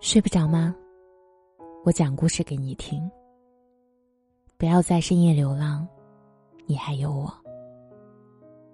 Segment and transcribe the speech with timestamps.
[0.00, 0.74] 睡不着吗？
[1.82, 3.10] 我讲故事给你听。
[4.58, 5.86] 不要在深夜流浪，
[6.66, 7.32] 你还有我。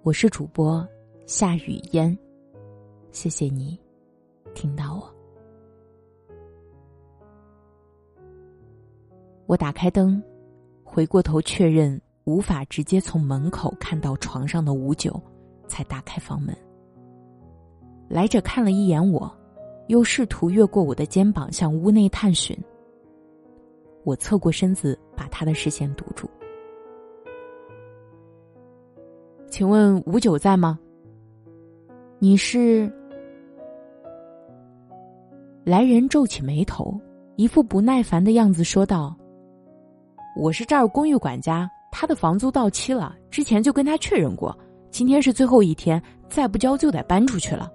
[0.03, 0.85] 我是主播
[1.25, 2.15] 夏雨嫣，
[3.11, 3.79] 谢谢你
[4.53, 5.15] 听到我。
[9.45, 10.21] 我打开灯，
[10.83, 15.19] 回过头确认无法直接从门口看到床上的五九，
[15.67, 16.55] 才打开房门。
[18.09, 19.33] 来者看了一眼我。
[19.87, 22.57] 又试图越过我的肩膀向屋内探寻。
[24.03, 26.29] 我侧过身子，把他的视线堵住。
[29.49, 30.79] 请问吴九在吗？
[32.19, 32.91] 你是？
[35.63, 36.99] 来人皱起眉头，
[37.35, 39.15] 一副不耐烦的样子，说道
[40.35, 44.57] ：“我是这儿公寓管家，他的房租到期了，之前就跟他确认过，
[44.89, 47.71] 今天是最后一天，再不交就得搬出去了。”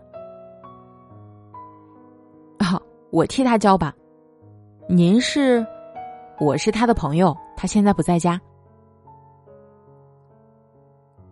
[3.10, 3.94] 我替他交吧。
[4.88, 5.66] 您是？
[6.38, 8.40] 我是他的朋友，他现在不在家。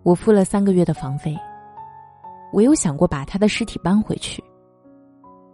[0.02, 1.36] 我付了三个月的房费。
[2.52, 4.42] 我有想过把他的尸体搬回去，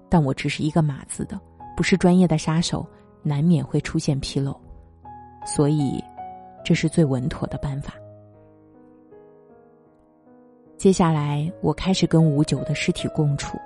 [0.09, 1.41] 但我只是一个码字的，
[1.77, 2.87] 不是专业的杀手，
[3.23, 4.55] 难免会出现纰漏，
[5.45, 6.03] 所以
[6.63, 7.95] 这是最稳妥的办法。
[10.77, 13.59] 接下来，我开始跟吴九的尸体共处。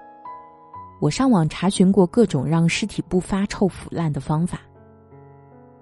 [1.00, 4.60] 我上网查询过各种让尸体不发臭腐烂的方法，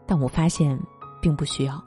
[0.06, 0.78] 但我发现
[1.22, 1.82] 并不需要。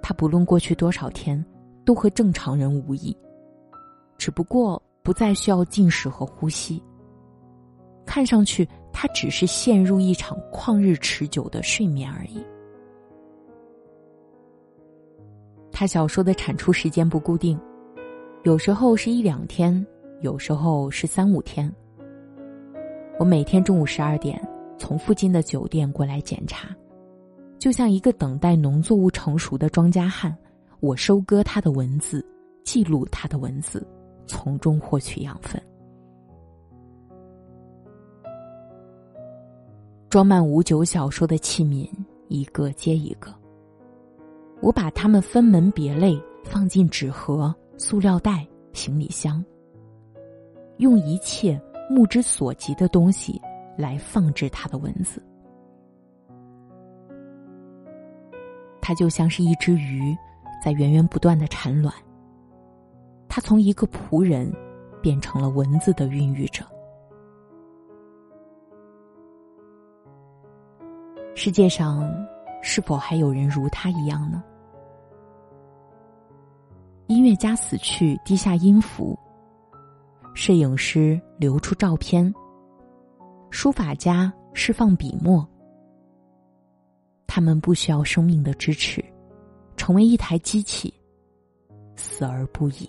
[0.00, 1.44] 他不论过去多少天，
[1.84, 3.16] 都和正常人无异，
[4.16, 6.82] 只不过不再需要进食和呼吸。
[8.06, 12.44] 看上去，他只是陷入一场旷日持久的睡眠而已。
[15.70, 17.58] 他小说的产出时间不固定，
[18.44, 19.84] 有时候是一两天。
[20.22, 21.70] 有时候是三五天。
[23.18, 24.40] 我每天中午十二点
[24.78, 26.68] 从附近的酒店过来检查，
[27.58, 30.34] 就像一个等待农作物成熟的庄稼汉。
[30.78, 32.24] 我收割他的文字，
[32.64, 33.86] 记录他的文字，
[34.26, 35.60] 从中获取养分。
[40.08, 41.88] 装满五九小说的器皿
[42.28, 43.32] 一个接一个，
[44.60, 49.44] 我把它们分门别类放进纸盒、塑料袋、行李箱。
[50.82, 53.40] 用一切目之所及的东西
[53.78, 55.22] 来放置他的文字，
[58.80, 60.16] 它就像是一只鱼，
[60.62, 61.94] 在源源不断的产卵。
[63.28, 64.52] 他从一个仆人
[65.00, 66.64] 变成了文字的孕育者。
[71.34, 72.12] 世界上
[72.60, 74.42] 是否还有人如他一样呢？
[77.06, 79.18] 音乐家死去，低下音符。
[80.34, 82.34] 摄影师留出照片，
[83.50, 85.46] 书法家释放笔墨。
[87.26, 89.04] 他们不需要生命的支持，
[89.76, 90.92] 成为一台机器，
[91.96, 92.88] 死而不已。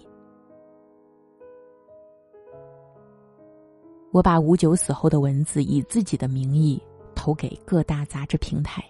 [4.12, 6.82] 我把吴九死后的文字以自己的名义
[7.16, 8.84] 投给各大杂志平台，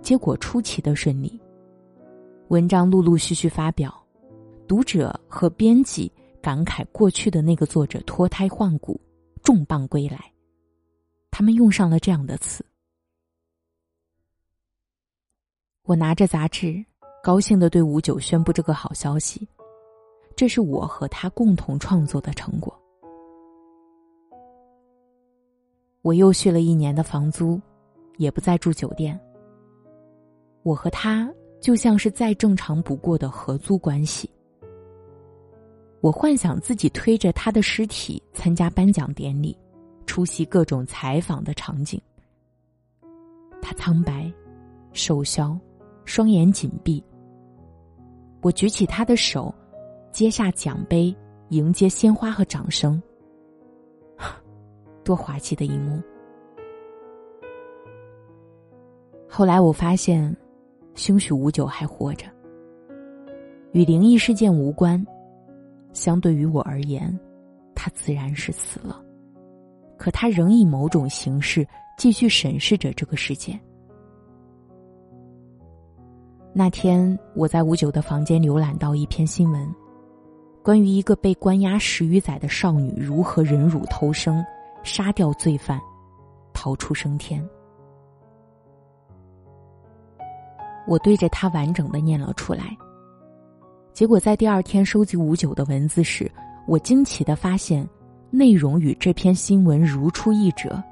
[0.00, 1.40] 结果出奇的顺利，
[2.48, 3.92] 文章陆陆续续发表，
[4.66, 6.10] 读者和编辑。
[6.46, 9.00] 感慨过去的那个作者脱胎换骨，
[9.42, 10.32] 重磅归来。
[11.28, 12.64] 他们用上了这样的词。
[15.82, 16.86] 我拿着杂志，
[17.20, 19.48] 高兴的对吴九宣布这个好消息。
[20.36, 22.72] 这是我和他共同创作的成果。
[26.02, 27.60] 我又续了一年的房租，
[28.18, 29.20] 也不再住酒店。
[30.62, 31.28] 我和他
[31.60, 34.30] 就像是再正常不过的合租关系。
[36.06, 39.58] 我幻想自己推着他的尸体参加颁奖典礼，
[40.06, 42.00] 出席各种采访的场景。
[43.60, 44.32] 他苍白、
[44.92, 45.58] 瘦削，
[46.04, 47.02] 双眼紧闭。
[48.40, 49.52] 我举起他的手，
[50.12, 51.12] 接下奖杯，
[51.48, 53.02] 迎接鲜花和掌声。
[55.02, 56.00] 多滑稽的一幕！
[59.28, 60.32] 后来我发现，
[60.94, 62.26] 兴许吴九还活着，
[63.72, 65.04] 与灵异事件无关。
[65.96, 67.18] 相对于我而言，
[67.74, 69.02] 他自然是死了，
[69.96, 71.66] 可他仍以某种形式
[71.96, 73.58] 继续审视着这个世界。
[76.52, 79.74] 那天，我在五九的房间浏览到一篇新闻，
[80.62, 84.44] 关于一个被关押十余载的少女如何忍辱偷生，
[84.82, 85.80] 杀掉罪犯，
[86.52, 87.42] 逃出升天。
[90.86, 92.76] 我对着他完整的念了出来。
[93.96, 96.30] 结果在第二天收集五九的文字时，
[96.66, 97.88] 我惊奇的发现，
[98.28, 100.84] 内容与这篇新闻如出一辙，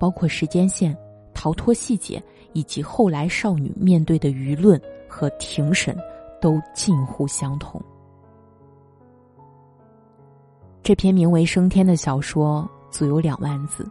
[0.00, 0.98] 包括时间线、
[1.32, 2.20] 逃脱细节，
[2.54, 5.96] 以及后来少女面对的舆论和庭审，
[6.40, 7.80] 都近乎相同。
[10.82, 13.88] 这篇名为《升天》的小说足有两万字，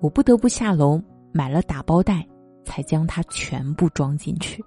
[0.00, 1.00] 我不得不下楼
[1.30, 2.26] 买了打包袋，
[2.64, 4.60] 才将它全部装进去。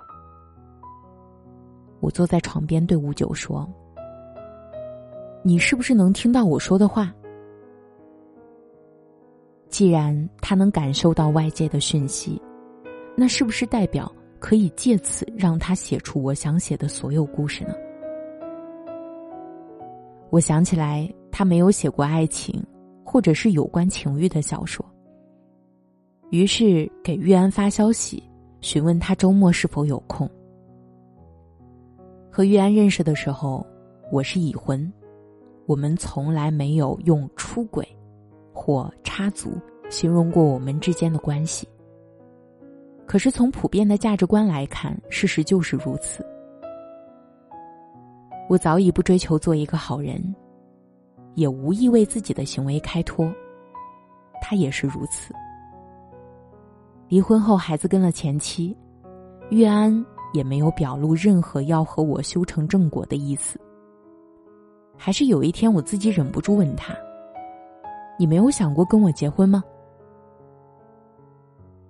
[2.00, 3.68] 我坐在床边对吴九说
[5.44, 7.14] ：“你是不是能听到我说的话？
[9.70, 12.42] 既然他能感受到外界的讯息，
[13.16, 17.74] 那是不是代表可以借此让他写出我想写的所有故事呢？”
[20.30, 22.62] 我想起来，他没有写过爱情，
[23.04, 24.86] 或者是有关情欲的小说。
[26.32, 28.22] 于是给玉安发消息，
[28.60, 30.30] 询问他周末是否有空。
[32.38, 33.66] 和玉安认识的时候，
[34.12, 34.94] 我是已婚，
[35.66, 37.84] 我们从来没有用出轨
[38.54, 41.68] 或插足形容过我们之间的关系。
[43.07, 46.24] 可是从普遍的价值观来看，事实就是如此。
[48.48, 50.24] 我早已不追求做一个好人，
[51.33, 53.33] 也无意为自己的行为开脱。
[54.44, 55.33] 他也是如此。
[57.07, 58.78] 离婚后，孩子跟了前妻，
[59.50, 63.60] 玉安也没有表露任何要和我修成正果的意思。
[64.96, 66.96] 还是有一天，我自己忍不住问他
[68.18, 69.64] ：“你没有想过跟我结婚吗？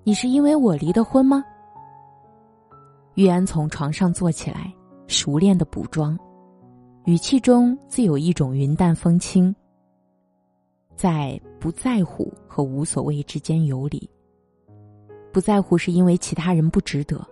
[0.04, 1.44] 你是因为我离的婚吗？”
[3.16, 4.74] 玉安从床上坐起来，
[5.08, 6.18] 熟练的补妆。
[7.06, 9.56] 语气中自有一种云淡风轻，
[10.96, 14.10] 在不在乎和无所谓之间游离。
[15.32, 17.26] 不在乎是因为其他人不值得，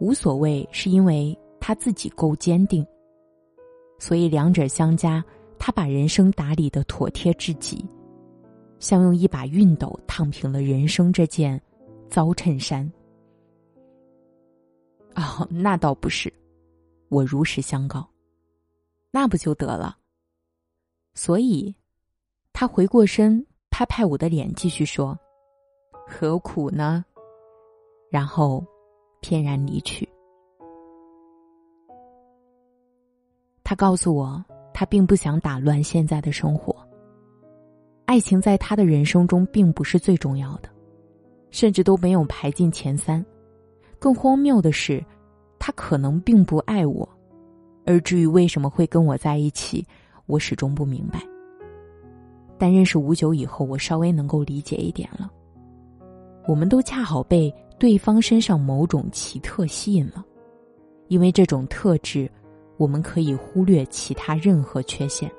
[0.00, 2.84] 无所谓是因为他自己够坚定。
[3.98, 5.22] 所以两者相加，
[5.58, 7.86] 他把人生打理的妥帖至极，
[8.78, 11.60] 像用一把熨斗烫平了人生这件
[12.08, 12.90] 糟衬衫。
[15.14, 16.32] 哦，那倒不是，
[17.08, 18.08] 我如实相告。
[19.10, 19.98] 那不就得了？
[21.14, 21.74] 所以，
[22.52, 25.18] 他回过身，拍拍我的脸，继续说
[26.06, 27.04] ：“何苦呢？”
[28.08, 28.64] 然后，
[29.20, 30.08] 翩然离去。
[33.62, 34.44] 他告诉我，
[34.74, 36.74] 他并不想打乱现在的生活。
[38.04, 40.68] 爱情在他的人生中并不是最重要的，
[41.50, 43.24] 甚至都没有排进前三。
[44.00, 45.04] 更荒谬的是，
[45.58, 47.08] 他可能并不爱我。
[47.86, 49.86] 而至于为什么会跟我在一起，
[50.26, 51.20] 我始终不明白。
[52.58, 55.30] 但认识吴九以后，我稍微能够理解一点了。
[56.48, 60.22] 我们都恰好被对方身上某种奇特吸引了，
[61.08, 62.30] 因为这种特质，
[62.76, 65.32] 我们可以忽略其他任何缺陷。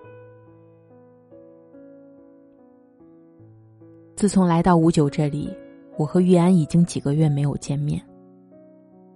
[4.16, 5.56] 自从来到五九这里，
[6.00, 8.02] 我和玉安已经几个月没有见面。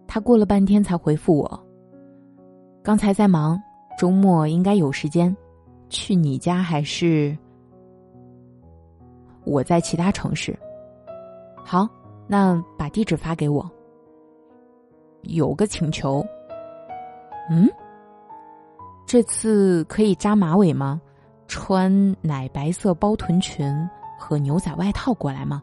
[0.05, 1.67] 他过了半天才回复我。
[2.83, 3.59] 刚才在忙，
[3.97, 5.35] 周末应该有时间，
[5.89, 7.35] 去你家还是？
[9.45, 10.55] 我在其他城市。
[11.55, 11.89] 好，
[12.27, 13.69] 那把地址发给我。
[15.23, 16.25] 有个请求。
[17.49, 17.69] 嗯，
[19.05, 21.01] 这次可以扎马尾吗？
[21.47, 23.71] 穿奶白色包臀裙
[24.17, 25.61] 和牛仔外套过来吗？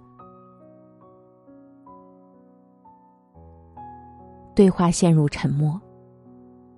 [4.54, 5.80] 对话陷入沉默。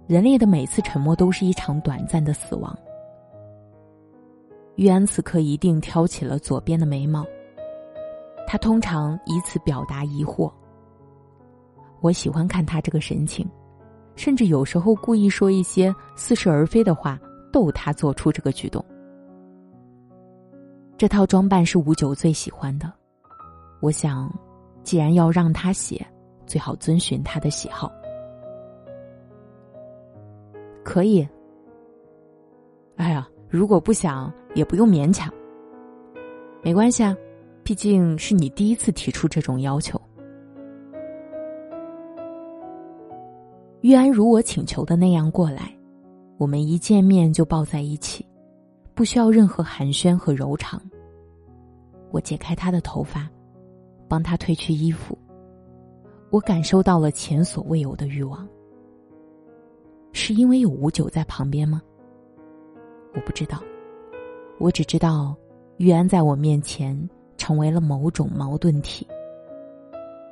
[0.07, 2.75] 人类的每次沉默都是一场短暂的死亡。
[4.77, 7.25] 玉安此刻一定挑起了左边的眉毛，
[8.47, 10.53] 他通常以此表达疑惑。
[12.01, 13.49] 我喜欢看他这个神情，
[14.15, 17.19] 甚至有时候故意说一些似是而非的话，
[17.53, 18.85] 逗他做出这个举动。
[20.97, 22.93] 这套装扮是吴九最喜欢的，
[23.81, 24.33] 我想，
[24.83, 26.07] 既然要让他写，
[26.47, 27.91] 最好遵循他的喜好。
[30.85, 31.27] 可以。
[32.97, 35.33] 哎呀，如果不想，也不用勉强。
[36.63, 37.17] 没关系啊，
[37.65, 39.99] 毕竟是你第一次提出这种要求。
[43.81, 45.75] 玉安如我请求的那样过来，
[46.37, 48.25] 我们一见面就抱在一起，
[48.95, 50.81] 不需要任何寒暄和柔肠。
[52.11, 53.29] 我解开他的头发，
[54.09, 55.17] 帮他褪去衣服，
[56.29, 58.47] 我感受到了前所未有的欲望。
[60.13, 61.81] 是因为有吴九在旁边吗？
[63.15, 63.59] 我不知道，
[64.59, 65.35] 我只知道
[65.79, 66.97] 玉安在我面前
[67.37, 69.07] 成为了某种矛盾体。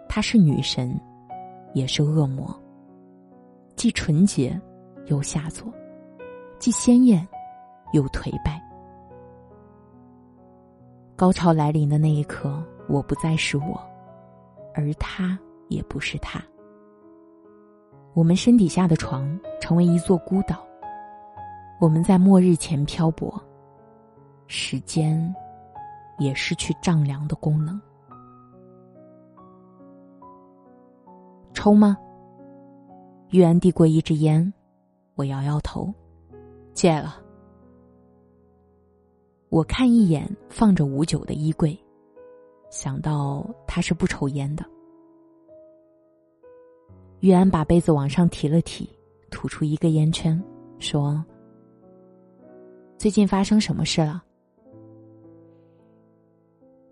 [0.09, 0.99] 她是女神，
[1.75, 2.55] 也是恶魔，
[3.77, 4.61] 既纯洁
[5.07, 5.73] 又下作，
[6.59, 7.27] 既鲜艳
[7.93, 8.63] 又颓败。
[11.17, 13.81] 高潮来临的那一刻，我不再是我，
[14.75, 16.43] 而他也不是他。
[18.13, 20.67] 我们身底下的床成为一座孤岛，
[21.81, 23.41] 我们在末日前漂泊，
[24.49, 25.35] 时间
[26.23, 27.81] 也失去丈量的功能。
[31.55, 31.97] 抽吗？
[33.31, 34.53] 玉安递过一支烟，
[35.15, 35.93] 我摇摇头，
[36.75, 37.17] 戒了。
[39.49, 41.79] 我看一眼放着五九的衣柜，
[42.71, 44.65] 想到他是不抽烟的。
[47.21, 48.89] 玉安把杯子往上提了提，
[49.31, 50.43] 吐出一个烟圈，
[50.79, 51.25] 说
[52.99, 54.25] ：“最近发生什么事了？”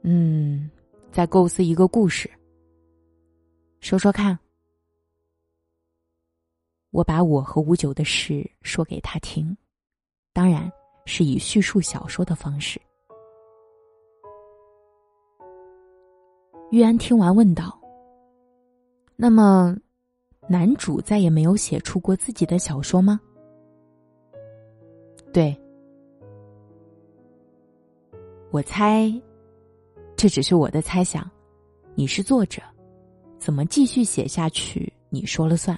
[0.02, 0.70] 嗯，
[1.10, 2.30] 在构思一个故事。
[3.80, 4.38] 说说看。
[6.90, 9.56] 我把我和五九的事说给他听，
[10.32, 10.68] 当然
[11.06, 12.80] 是以叙述小说的方式。
[16.72, 17.80] 玉安听完问道
[19.14, 19.76] ：“那么，
[20.48, 23.20] 男主再也没有写出过自己的小说吗？”
[25.32, 25.56] 对，
[28.50, 29.08] 我猜，
[30.20, 31.26] 这只是我的猜想。
[31.94, 32.60] 你是作者，
[33.38, 35.74] 怎么继续写下去，你说了算。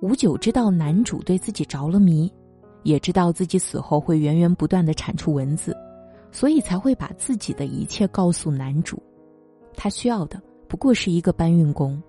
[0.00, 2.32] 吴九知道男主对自己着了迷，
[2.82, 5.76] 也知道自己死后会源源不断的产出文字，
[6.30, 8.98] 所以才会把自己的一切告诉男主。
[9.76, 12.02] 他需要的不过是一个搬运工。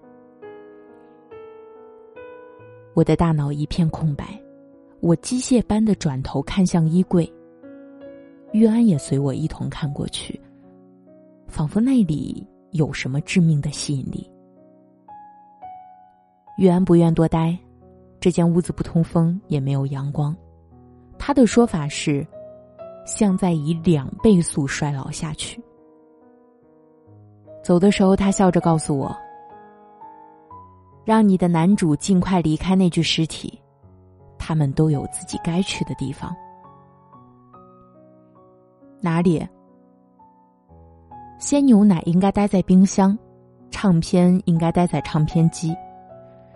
[2.93, 4.41] 我的大脑一片空白，
[5.01, 7.29] 我机械般的转头看向衣柜。
[8.53, 10.39] 玉安也随我一同看过去，
[11.53, 14.27] 仿佛那里有什么致命的吸引力。
[16.57, 17.55] 玉安不愿多待。
[18.19, 20.35] 这间屋子不通风，也没有阳光。
[21.19, 22.25] 他的说法是，
[23.05, 25.61] 像在以两倍速衰老下去。
[27.61, 29.15] 走的时候，他笑着告诉我
[31.05, 33.61] ：“让你的男主尽快离开那具尸体，
[34.39, 36.35] 他们都有自己该去的地方。
[39.01, 39.45] 哪里？
[41.43, 43.19] 鲜牛奶应该待在冰箱，
[43.69, 45.75] 唱片应该待在唱片机，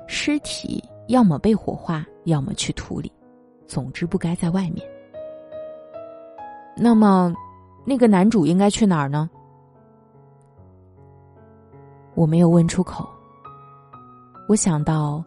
[0.07, 3.09] 尸体。”要么被火化，要么去土里，
[3.65, 4.85] 总之不该在外面。
[6.75, 7.33] 那么，
[7.85, 9.29] 那个男主应该去哪儿呢？
[12.13, 13.07] 我没有问出口。
[14.49, 15.23] 我想到，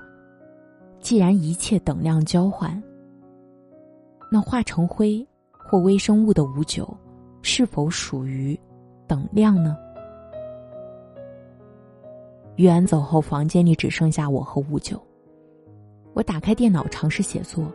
[1.00, 2.82] 既然一切等量交换，
[4.30, 6.94] 那化成灰或微生物的五九，
[7.40, 8.58] 是否属于
[9.10, 9.76] 等量呢？
[12.54, 14.96] 玉安走后，房间里只剩下我和五九。
[16.14, 17.66] 我打开电脑尝试写作，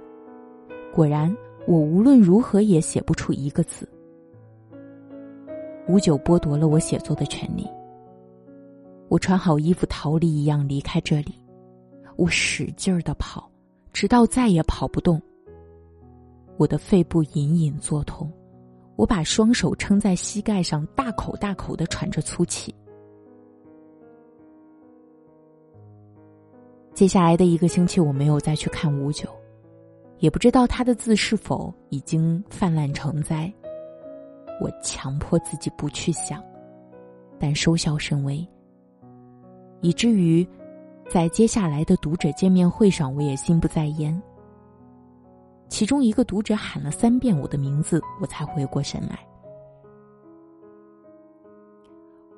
[0.94, 1.36] 果然，
[1.68, 3.86] 我无论如何也写不出一个字。
[5.90, 7.70] 五九剥夺了我写作的权利。
[9.10, 11.38] 我穿好衣服逃离一样离开这里，
[12.16, 13.52] 我使劲儿的跑，
[13.92, 15.22] 直到再也跑不动。
[16.56, 18.32] 我的肺部隐隐作痛，
[18.96, 22.74] 我把双手撑在膝盖上，大口大口的喘着粗气。
[26.94, 29.30] 接下来的一个星期，我没有再去看五九，
[30.20, 33.52] 也不知道他的字是否已经泛滥成灾。
[34.62, 36.42] 我强迫自己不去想，
[37.38, 38.48] 但收效甚微，
[39.82, 40.48] 以至于
[41.10, 44.24] 在接下来的读者见面会上，我也心不在焉。
[45.76, 49.20] 其中一个读者喊了三遍我的名字，我才回过神来。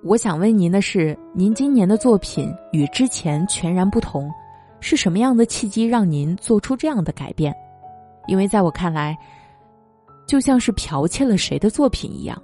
[0.04, 4.28] 我想问您的是，您今年的作品与之前全然不同。
[4.80, 7.56] 是什么样的契机让您做出这样的改变？
[8.26, 9.16] 因为在我看来，
[10.26, 12.42] 就像是剽窃了谁的作品一样。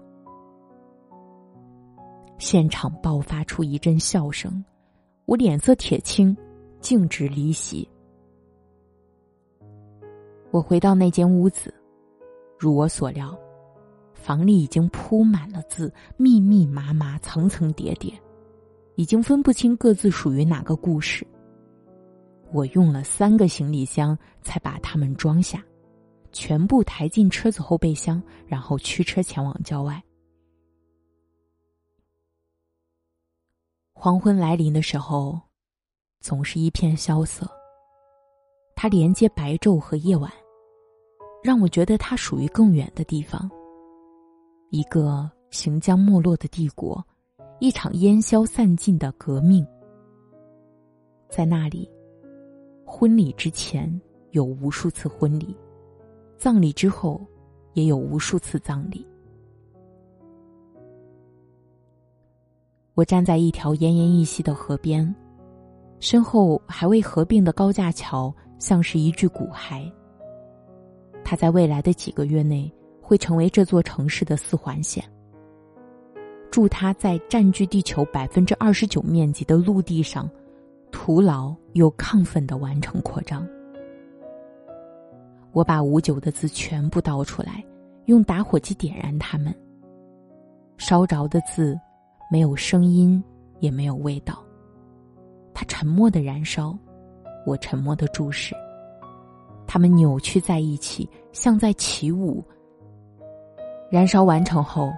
[2.38, 4.63] 现场爆发出一阵笑声，
[5.25, 6.38] 我脸色铁青，
[6.81, 7.89] 径直离席。
[10.53, 11.74] 我回到那间屋子，
[12.60, 13.36] 如我所料，
[14.13, 18.13] 房里已经铺满了字，密密麻麻，层层叠叠，
[18.93, 21.25] 已经分不清各自属于哪个故事。
[22.51, 25.65] 我用了三个行李箱才把它们装下，
[26.31, 30.00] 全部抬进车子后备箱，然后驱车前往郊外。
[33.95, 35.41] 黄昏来临的时候，
[36.19, 37.50] 总是一片萧瑟。
[38.75, 40.29] 它连接白昼和夜晚，
[41.43, 43.51] 让我觉得它属于更远的地方。
[44.69, 47.05] 一个行将没落的帝国，
[47.59, 49.67] 一场烟消散尽的革命，
[51.29, 51.88] 在那里。
[52.85, 55.55] 婚礼之前有无数次婚礼，
[56.38, 57.19] 葬礼之后
[57.73, 59.05] 也有无数次葬礼。
[62.93, 65.13] 我站在一条奄奄一息的河边，
[66.00, 69.91] 身后还未合并的高架桥像是一具骨骸。
[71.33, 72.71] 它在未来的几个月内
[73.01, 75.03] 会成为这座城市的四环线。
[76.51, 80.29] 祝它在占据地球百分之二十九面积的陆地上，
[80.91, 83.47] 徒劳又亢奋的完成扩张。
[85.53, 87.65] 我把五九的字全部倒出来，
[88.05, 89.51] 用打火机点燃它们。
[90.77, 91.75] 烧着的字，
[92.31, 93.23] 没有声音，
[93.59, 94.37] 也没有味道。
[95.51, 96.77] 它沉默的燃烧，
[97.43, 98.53] 我沉默的注视。
[99.65, 102.41] 它们扭曲在一起，像在起舞。
[103.91, 104.91] 燃烧完成后，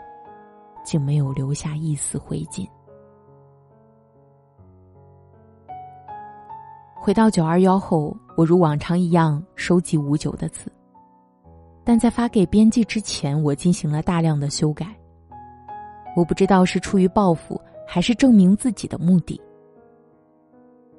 [0.83, 2.67] 竟没有留下一丝灰烬。
[6.93, 10.71] 回到九二幺后，我如往常一样收集五九的字，
[11.83, 14.87] 但在发给编辑之前，我进行了大量的修改。
[16.15, 19.39] 我不知道是出于报复，还是证明自己的目的。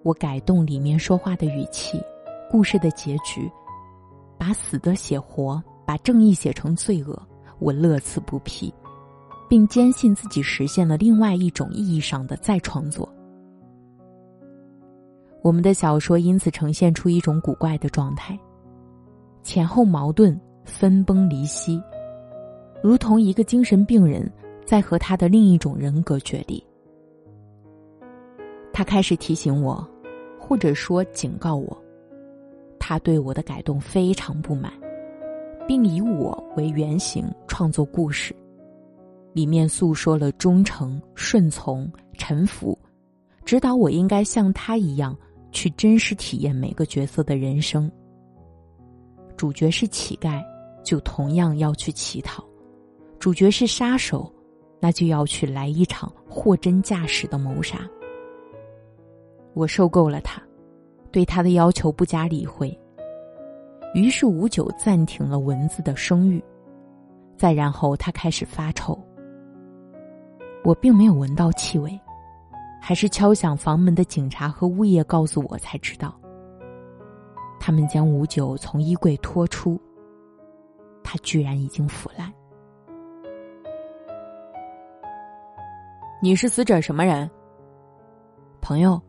[0.03, 2.01] 我改动里面说话的语气，
[2.51, 3.51] 故事的结局，
[4.39, 7.21] 把死的写活，把正义写成罪恶，
[7.59, 8.73] 我乐此不疲，
[9.49, 13.09] 并坚信自己实现了另外一种意义上的再创作。
[15.43, 18.39] 我们的小说因此呈现出一种古怪的状态，
[19.43, 21.83] 前后矛盾，分崩离析，
[22.83, 24.31] 如同一个精神病人。
[24.67, 26.61] 在和他的另一种人格决裂。
[28.73, 29.89] 他开始提醒我，
[30.41, 31.85] 或者说警告我，
[32.89, 34.73] 他对我的改动非常不满，
[35.67, 38.33] 并以我为原型创作故事，
[39.33, 42.79] 里面诉说了忠诚、顺从、臣服，
[43.45, 45.19] 指导我应该像他一样
[45.51, 47.91] 去真实体验每个角色的人生。
[49.37, 50.41] 主角是乞丐，
[50.85, 52.41] 就同样要去乞讨；
[53.19, 54.33] 主角是杀手。
[54.79, 57.81] 那就要去来一场货真价实的谋杀。
[59.55, 60.41] 我受够了他，
[61.17, 62.79] 对他的要求不加理会。
[63.95, 66.45] 于是五九暂停了文字的声誉，
[67.39, 69.03] 再然后他开始发臭。
[70.63, 71.99] 我并没有闻到气味，
[72.83, 76.15] 还是敲响房门的警察和物业告诉我才知道。
[77.59, 79.81] 他们将五九从衣柜拖出，
[81.03, 82.31] 他居然已经腐烂。
[86.21, 87.31] 你是死者什么人？
[88.61, 89.01] 朋友。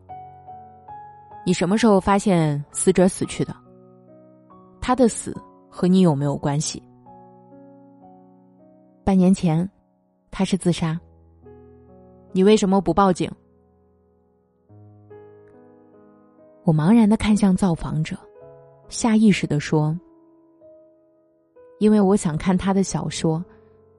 [1.48, 3.56] 你什么时候发现死者死去的？
[4.82, 5.34] 他的死
[5.70, 6.82] 和你有没有关系？
[9.02, 9.66] 半年前，
[10.30, 11.00] 他是自杀。
[12.32, 13.32] 你为什么不报警？
[16.64, 18.14] 我茫然的看向造访者，
[18.90, 19.98] 下意识的说
[21.80, 23.42] ：“因为我想看他的小说，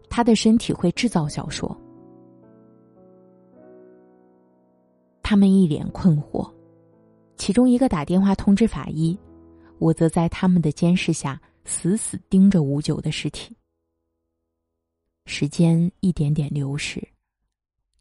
[0.08, 1.76] 他的身体会制造小说。”
[5.24, 6.48] 他们一脸困惑，
[7.40, 9.18] 其中一个打电话通知法医，
[9.80, 13.56] 我则在他们的监视下死死盯着五九的尸体。
[15.26, 17.02] 时间一点点流逝，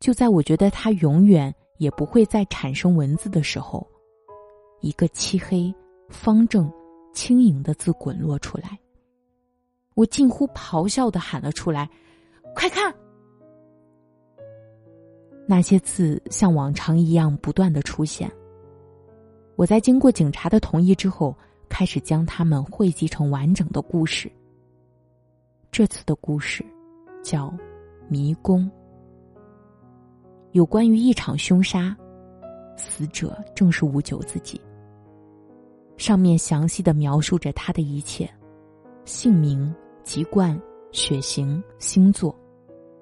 [0.00, 3.86] 就在我觉得他永远也不会再产生文字的时候，
[4.80, 5.72] 一个漆黑、
[6.08, 6.68] 方正、
[7.14, 8.76] 轻盈的字滚落出来。
[9.94, 11.88] 我近乎咆哮的喊了出来
[12.56, 12.92] ：“快看！”
[15.46, 18.28] 那些字像往常一样不断的出现。
[19.58, 21.34] 我在经过警察的同意之后，
[21.68, 24.30] 开始将它们汇集成完整的故事。
[25.72, 26.64] 这次的故事
[27.24, 27.46] 叫
[28.06, 28.62] 《迷宫》，
[30.52, 31.96] 有关于一场凶杀，
[32.76, 34.60] 死者正是五九自己。
[35.96, 38.30] 上面详细的描述着他的一切：
[39.04, 40.56] 姓名、籍贯、
[40.92, 42.32] 血型、星座，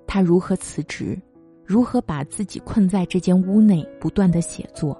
[0.06, 1.20] 他如何辞职。
[1.66, 4.98] 如何把自己困在这间屋内不断的写作，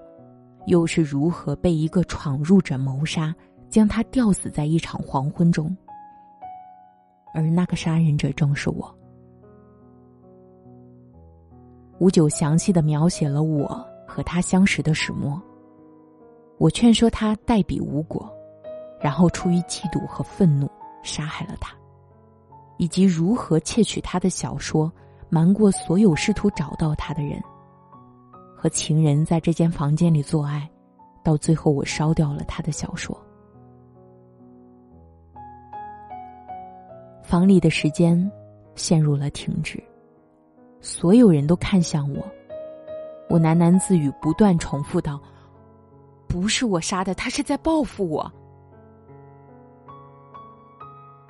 [0.66, 3.34] 又是如何被一个闯入者谋杀，
[3.68, 5.74] 将他吊死在一场黄昏中？
[7.34, 8.94] 而那个杀人者正是我。
[11.98, 13.66] 五九详细的描写了我
[14.06, 15.40] 和他相识的始末。
[16.58, 18.30] 我劝说他代笔无果，
[19.00, 20.70] 然后出于嫉妒和愤怒
[21.02, 21.74] 杀害了他，
[22.78, 24.92] 以及如何窃取他的小说。
[25.28, 27.42] 瞒过所有试图找到他的人，
[28.66, 30.68] 和情人在这间房间里做爱，
[31.22, 33.16] 到最后我烧掉了他的小说。
[37.22, 38.28] 房里的时间
[38.74, 39.80] 陷入了停止，
[40.80, 42.26] 所有人都看向我，
[43.28, 45.20] 我喃喃自语，不断重复道
[46.26, 48.28] ：“不是我杀的，他是在报复我。”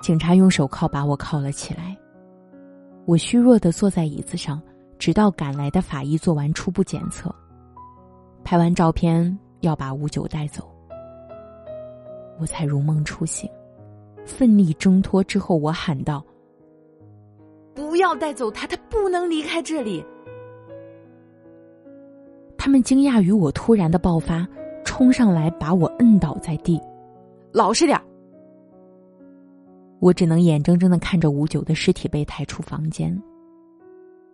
[0.01, 1.95] 警察用手铐把我铐了起来。
[3.05, 4.59] 我虚弱的坐在椅子上，
[4.99, 7.33] 直到赶来的法医做完初步检测，
[8.43, 10.67] 拍完照片要把五九带走，
[12.39, 13.49] 我才如梦初醒，
[14.25, 16.23] 奋力挣脱之后，我喊道
[17.75, 20.03] ：“不要带走他，他不能离开这里。”
[22.57, 24.45] 他们惊讶于我突然的爆发，
[24.83, 26.81] 冲上来把我摁倒在地，
[27.53, 28.01] 老实点
[29.99, 33.15] 我只能眼睁睁的看着五九的尸体被抬出房间。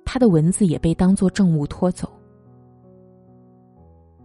[0.05, 2.09] 他的文字也被当作证物拖走。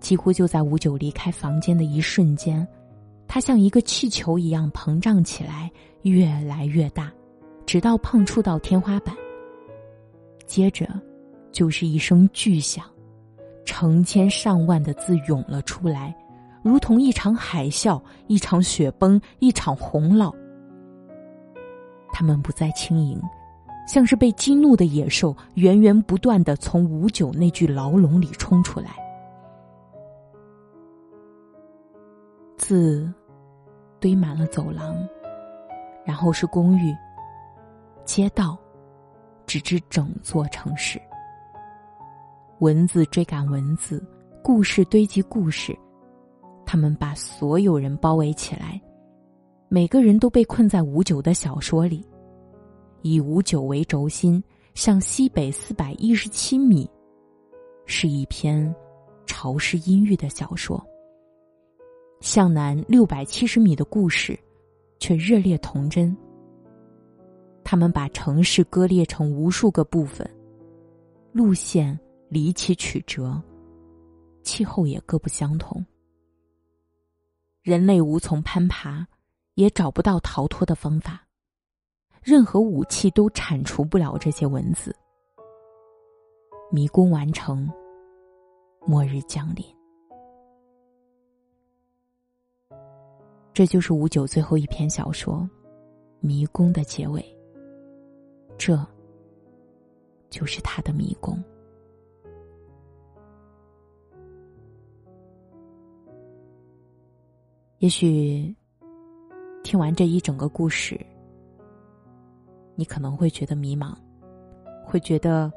[0.01, 2.67] 几乎就在五九离开房间的一瞬间，
[3.27, 5.71] 他像一个气球一样膨胀起来，
[6.03, 7.13] 越来越大，
[7.67, 9.15] 直到碰触到天花板。
[10.47, 10.89] 接着，
[11.51, 12.85] 就是一声巨响，
[13.65, 16.17] 成千上万的字涌了出来，
[16.63, 20.33] 如同一场海啸、一场雪崩、一场洪涝。
[22.13, 23.21] 他们不再轻盈。
[23.89, 28.91] 像是被激怒的野兽，源源不断的从五九那具牢笼里冲出来。
[32.59, 33.11] 字
[33.99, 34.95] 堆满了走廊，
[36.05, 36.95] 然后是公寓、
[38.05, 38.59] 街道，
[39.47, 41.01] 直至整座城市。
[42.59, 44.07] 文字追赶文字，
[44.45, 45.75] 故事堆积故事，
[46.67, 48.79] 他们把所有人包围起来，
[49.69, 52.07] 每个人都被困在五九的小说里。
[53.03, 54.43] 以五九为轴心，
[54.75, 56.89] 向西北四百一十七米，
[57.87, 58.75] 是一篇
[59.27, 60.79] 潮湿阴郁的小说；
[62.21, 64.39] 向南六百七十米的故事，
[64.99, 66.17] 却热烈童真。
[67.63, 70.29] 他们把城市割裂成无数个部分，
[71.33, 73.41] 路线离奇曲折，
[74.43, 75.85] 气候也各不相同。
[77.63, 79.07] 人类无从攀爬，
[79.55, 81.28] 也找不到逃脱的方法。
[82.23, 84.95] 任何武器都铲除不了这些文字。
[86.71, 87.71] 迷宫完成，
[88.87, 89.65] 末日降临。
[93.55, 95.37] 这就是五九最后一篇小说
[96.21, 97.25] 《迷宫》的结尾。
[98.59, 98.79] 这，
[100.31, 101.43] 就是他的迷宫。
[107.79, 108.55] 也许，
[109.63, 111.01] 听完这一整个故事。
[112.79, 113.93] 你可能会觉得迷茫，
[114.85, 115.53] 会觉得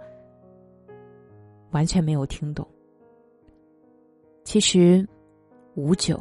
[1.70, 2.68] 完全没有听懂。
[4.44, 5.08] 其实，
[5.76, 6.20] 五九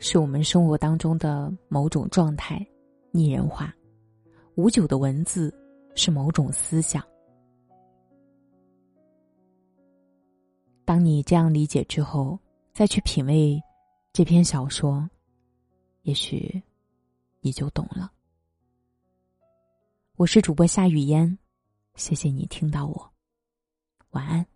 [0.00, 2.66] 是我们生活当中的某种状态，
[3.12, 3.72] 拟人化。
[4.56, 5.54] 五九的文字
[5.94, 7.00] 是某种思想。
[10.84, 12.36] 当你这样理解之后，
[12.72, 13.62] 再去品味
[14.12, 15.08] 这篇小说，
[16.02, 16.60] 也许
[17.40, 18.11] 你就懂了。
[20.22, 21.36] 我是主播夏雨嫣，
[21.96, 23.12] 谢谢你听到我，
[24.10, 24.46] 晚安。